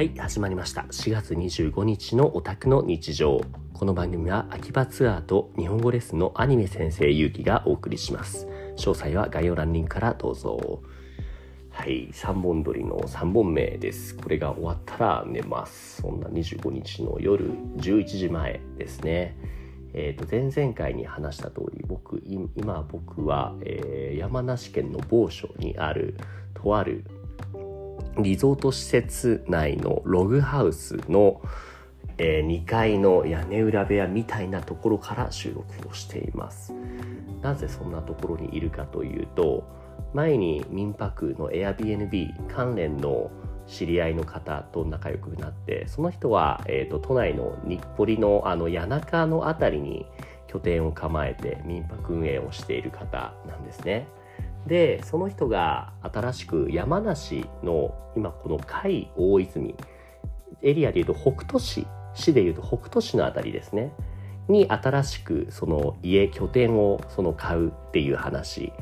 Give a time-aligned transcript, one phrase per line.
[0.00, 0.86] はい始まりました。
[0.90, 3.38] 4月25日のオタクの日常。
[3.74, 8.46] この番組は秋葉ツアーと日本語レッスンのアニメ先生ゆうきがお送りします。
[8.78, 10.80] 詳細は概要欄リンクからどうぞ。
[11.68, 14.16] はい3本撮りの3本目です。
[14.16, 16.00] これが終わったら寝ます。
[16.00, 19.36] そんな25日の夜11時前ですね。
[19.92, 26.16] えー、と前々回に話した通り僕今僕は、えー、山梨県の某所にある
[26.54, 27.04] とある
[28.18, 31.40] リゾート施設内のログハウスの、
[32.18, 36.72] えー、2階の屋根裏部屋みたいなところから収録をしています
[37.42, 39.64] なぜそんなところにいるかというと
[40.12, 43.30] 前に民泊の Airbnb 関連の
[43.66, 50.06] 知り合いの方と仲良くなってその人は、えーと、都内の日暮里のあの谷中の辺りに
[50.48, 54.08] 拠点を構えて民泊運営をしている方なんですね。
[54.66, 59.74] でその人が新しく山梨の今この甲斐大泉
[60.62, 63.92] エリアでいうと北斗市市でいうと北斗市の辺りですね。
[64.48, 68.72] に新しくその家拠点をその買うっていう話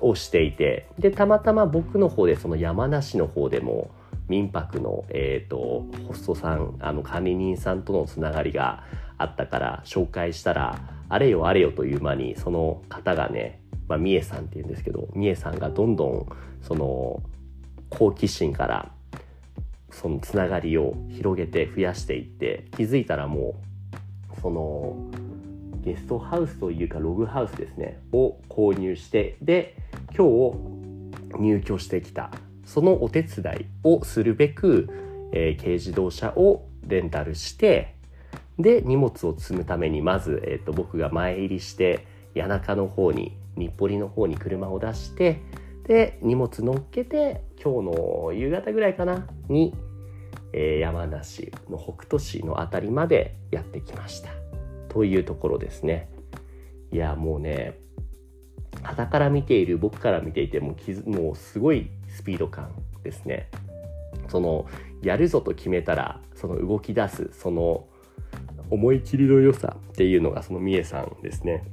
[0.00, 0.88] をしていて。
[0.98, 3.90] でたまたま僕の方でその山梨の方でも
[4.28, 8.84] 民泊の、えーと、ホストさんあの管理人さんとのつながりが
[9.18, 10.78] あったから紹介したら
[11.08, 16.26] あれよあれよという間にその方がねまあ、三重さんっていうんですけど三重さんがどんどん
[16.62, 17.22] その
[17.90, 18.90] 好奇心から
[19.90, 23.54] そのつながりを広げて増やしていって気づいたらも
[24.36, 24.96] うその
[25.82, 29.76] ゲストハウスというかログハウスですねを購入してで
[30.16, 32.30] 今日入居してきた
[32.64, 34.88] そのお手伝いをするべく、
[35.32, 37.94] えー、軽自動車をレンタルして
[38.58, 45.40] で荷物を積むためにまず、えーと僕が前入りして谷中の方に日暮里の方に車を出して
[45.86, 49.74] で荷物乗っけて今日の夕方ぐらいかなに、
[50.52, 54.30] えー、山梨の北杜市の辺りまでやってきました。
[54.88, 56.08] というところですね。
[56.92, 57.78] いやもうね
[58.82, 60.76] 傍から見ている僕から見ていても
[61.06, 62.70] もうすごいスピード感
[63.02, 63.48] ですね。
[64.28, 64.66] その
[65.02, 67.86] やるぞと決めたらその動き出すその
[68.70, 71.64] 思い切りの良さっていうのがその三重さんですね。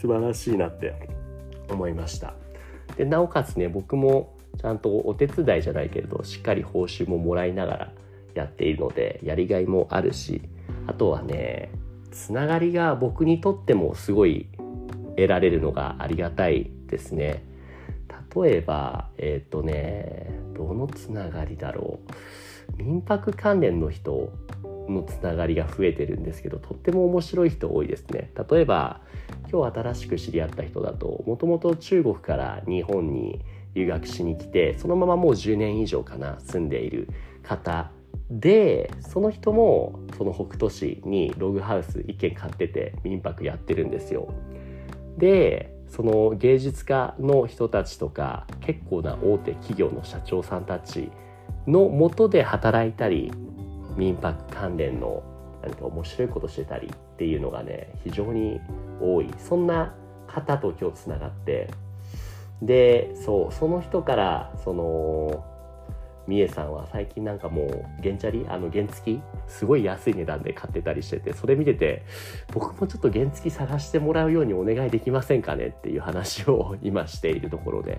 [0.00, 0.94] 素晴らしいなって
[1.68, 2.34] 思いました。
[2.96, 7.92] でなおかつね僕もちゃんとお手伝いじゃないけれどしっかり報酬ももらいながら
[8.34, 10.42] やっているのでやりがいもあるし
[10.86, 11.70] あとはね
[12.10, 14.48] つながりが僕にとってもすごい
[15.16, 17.44] 得られるのがありがたいですね。
[18.34, 22.00] 例えばえっ、ー、とねどのつながりだろ
[22.78, 22.82] う。
[22.82, 24.32] 民泊関連の人
[24.88, 29.00] のつながりが増えてるんですけどとっても面白い人多いですね例えば
[29.50, 33.40] 今日新しく知り合った人だともともと中国から日本に
[33.74, 37.08] 留学しに来てそのままもう10年以上かな住んでいる
[37.42, 37.90] 方
[38.30, 44.32] でその人もその北斗市にログハウス1軒買ってて民泊やってるんですよ。
[45.16, 51.10] でその芸術家の人たちとか結構な大手企業の社長さんたち
[51.66, 53.32] のもとで働いたり
[54.00, 55.22] 民泊関連の
[55.62, 58.58] 何か面白いことしてたりっていうのがね非常に
[58.98, 59.28] 多い。
[59.38, 59.94] そんな
[60.26, 61.70] 方と今日つながって。
[62.62, 65.44] でそうその人からその
[66.26, 67.68] みえさんは最近なんかもう
[68.02, 68.46] 原チャリ？
[68.48, 69.22] あの原付き？
[69.46, 72.04] すごい安い値段で買ってたりしててそれ見てて
[72.54, 75.66] 僕もちょっと原付き探してもらうようにお願いできませんかね？
[75.66, 77.98] っていう話を今しているところで。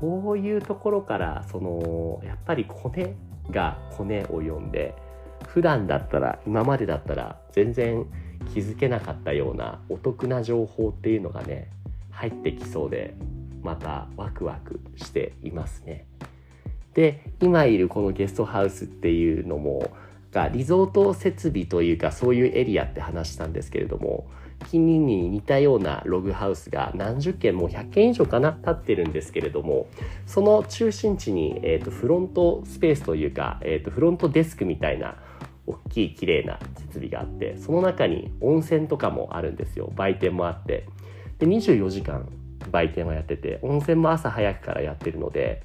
[0.00, 3.14] こういうところからそのやっぱりコネ
[3.50, 4.94] がコネを呼んで
[5.46, 8.06] 普段だったら今までだったら全然
[8.52, 11.70] 気づけなかったようなお得な情報っていうのがね
[12.10, 13.14] 入ってきそうで
[13.62, 16.06] またワクワクしていますね。
[16.94, 19.90] で今いるこのゲストハウスっていうのも
[20.52, 24.26] リゾート設備というかそういうエリアって話したんですけれども
[24.78, 29.86] に似たようなログハウスが何十件も100件以上かな立ってるんですけれども
[30.26, 35.16] その中心地に、えーと、フロントスペースというか、えーと、フロントデスクみたいな
[35.66, 39.92] 大きい綺麗な設備があってその中に温泉とかもあるんですよ。
[39.94, 40.86] 売店もあって。
[41.38, 42.28] で24時間
[42.70, 45.62] 売店はやってて温泉も朝早くからやってるので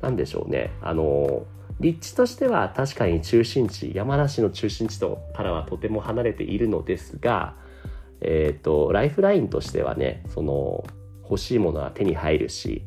[0.00, 0.70] 何でしょうね。
[0.82, 1.46] あの
[1.80, 7.54] 立地としては確かに中心地山梨の中心地とからはとても離れているのですが
[8.26, 10.84] えっ、ー、とライフラインとしてはねその
[11.22, 12.82] 欲しいものは手に入るし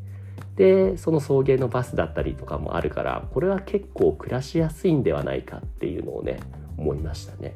[0.55, 6.39] でその送迎のバスだったりとかもあるからこれは結構暮らしやすいんではないかっていうのをね
[6.77, 7.55] 思いましたね。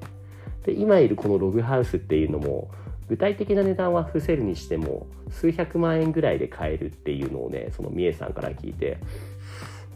[0.65, 2.71] で今いるこのログハウスっていうのも
[3.09, 8.97] 具体的な値段は伏せるにしても数百万円ぐらいで買えるっていうのをねそのみえさんから聞いて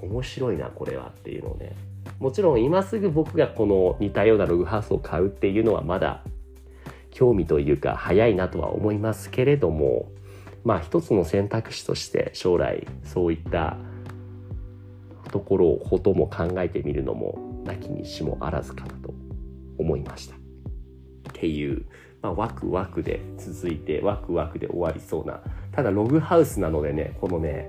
[0.01, 1.73] 面白いなこれはっていうのをね
[2.19, 6.21] もちろん今すぐ僕がこの似たようなログハウスを買うっていうのはまだ
[7.17, 10.11] 興味というか早いなとは思いますけれども
[10.63, 13.75] まあ一つの選択肢として将来そういった
[15.31, 19.15] ところをことも考えてみるのもなきにしもあらずかなと
[19.79, 20.35] 思いました。
[20.35, 20.39] っ
[21.33, 21.87] ていう、
[22.21, 25.41] まあ、ワクワクで続いてワクワクで終わりそうな
[25.71, 27.67] ただログハウスなのでねこのね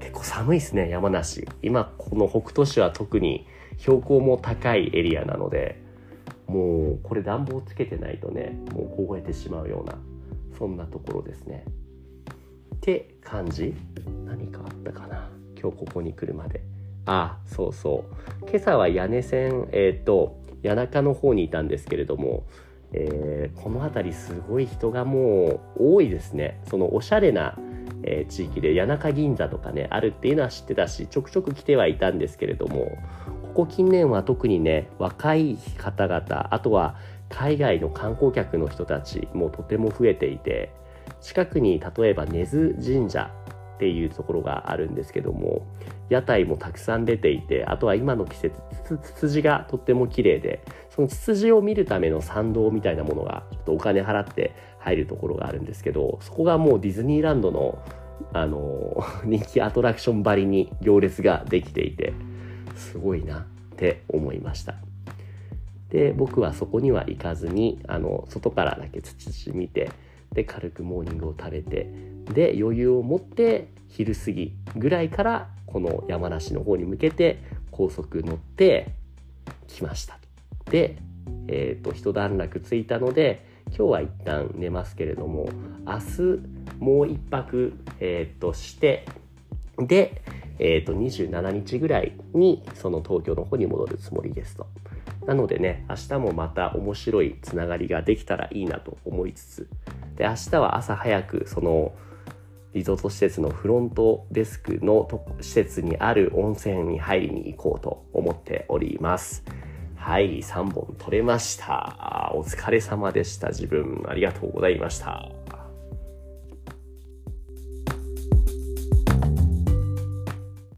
[0.00, 3.46] 結構寒いですね山梨今この北杜市は特に
[3.78, 5.86] 標高も高いエリアなので
[6.48, 9.98] もうこれ暖房つけてないとねもう凍えてしまうような
[10.58, 11.64] そんなところですね。
[12.76, 13.74] って感じ。
[14.24, 15.28] 何かあったかな。
[15.60, 16.62] 今日ここに来るまで。
[17.06, 18.04] あそうそ
[18.42, 18.48] う。
[18.48, 22.44] 今朝は屋根線えっ、ー、と谷中の方にいたんですけれども
[22.92, 26.60] えー、この辺りすごい人がもう多いですね。
[26.68, 27.58] そのおしゃれな、
[28.02, 32.96] えー、地域で谷中銀座とかねあるっていうのは知ってたしちょくちょく来てはいたんですけれども
[33.58, 36.94] ここ近年は特にね若い方々あとは
[37.28, 40.72] 海外の観光客の人たちもとても増えていて
[41.20, 43.34] 近くに例えば根津神社
[43.74, 45.66] っていうところがあるんですけども
[46.08, 57.82] 屋台もたくさん出ていてあとは今の季節ツツジがとっても綺麗でそのツツジを見るための参道みたいなものがちょっとお金払って入るところがあるんですけどそこがもうディズニーランドの
[58.32, 62.14] あの人気アトラクションばりに行列ができていて
[62.78, 63.44] すごいなっ
[63.76, 64.74] て思いました。
[65.90, 69.90] で僕はそこには行かずにあの外からだけツツジ見て
[70.32, 71.90] で軽くモーニングを食べて
[72.26, 78.90] で余裕を持って昼過ぎぐらいからこの山梨の方に向けて高速乗って
[79.66, 80.18] きました。
[80.70, 80.98] で、
[81.46, 85.48] えっ、ー、と一段落ついたので今日は一旦寝ますけれども
[85.86, 89.06] 明日もう一泊、えー、として
[89.86, 90.22] で、
[90.58, 94.66] えー、と27日ぐらいにその東京の方に戻るつもりですと。
[95.26, 99.68] なのでね明日もまた面白いつながりができたらいいなと思いつつ
[100.16, 101.92] で明日は朝早くその
[102.74, 105.08] リゾート施設のフロントデスクの
[105.40, 109.44] 施設にある温泉に入りに行こうと思っております。
[109.96, 112.32] はい、3本取れました。
[112.34, 113.48] お疲れ様でした。
[113.48, 115.37] 自分、ありがとうございました。